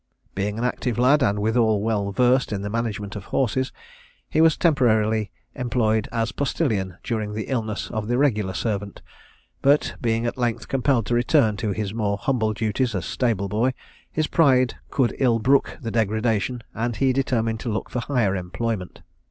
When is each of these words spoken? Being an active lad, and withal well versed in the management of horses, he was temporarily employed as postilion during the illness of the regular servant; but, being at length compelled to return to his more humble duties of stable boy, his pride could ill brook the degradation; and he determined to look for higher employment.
Being 0.33 0.57
an 0.57 0.65
active 0.65 0.97
lad, 0.97 1.21
and 1.21 1.43
withal 1.43 1.79
well 1.79 2.11
versed 2.11 2.51
in 2.51 2.63
the 2.63 2.71
management 2.71 3.15
of 3.15 3.25
horses, 3.25 3.71
he 4.27 4.41
was 4.41 4.57
temporarily 4.57 5.29
employed 5.53 6.09
as 6.11 6.31
postilion 6.31 6.97
during 7.03 7.35
the 7.35 7.43
illness 7.43 7.87
of 7.91 8.07
the 8.07 8.17
regular 8.17 8.55
servant; 8.55 9.03
but, 9.61 9.93
being 10.01 10.25
at 10.25 10.39
length 10.39 10.67
compelled 10.67 11.05
to 11.05 11.13
return 11.13 11.55
to 11.57 11.69
his 11.71 11.93
more 11.93 12.17
humble 12.17 12.53
duties 12.53 12.95
of 12.95 13.05
stable 13.05 13.47
boy, 13.47 13.75
his 14.11 14.25
pride 14.25 14.73
could 14.89 15.15
ill 15.19 15.37
brook 15.37 15.77
the 15.79 15.91
degradation; 15.91 16.63
and 16.73 16.95
he 16.95 17.13
determined 17.13 17.59
to 17.59 17.69
look 17.71 17.91
for 17.91 17.99
higher 17.99 18.35
employment. 18.35 19.03